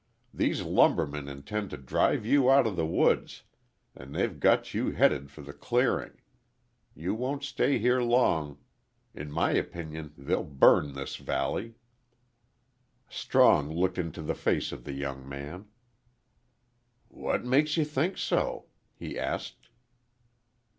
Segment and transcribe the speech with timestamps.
[0.33, 3.43] These lumbermen intend to drive you out of the woods,
[3.93, 6.13] and they've got you headed for the clearing.
[6.95, 8.57] You won't stay here long.
[9.13, 11.75] In my opinion they'll burn this valley."
[13.09, 15.67] Strong looked into the face of the young man.
[17.07, 18.65] "What makes ye think so?"
[18.95, 19.69] he asked.